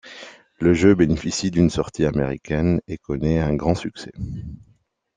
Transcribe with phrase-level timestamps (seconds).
[0.59, 4.11] Le jeu bénéficie d'une sortie américaine et connait un grand succès.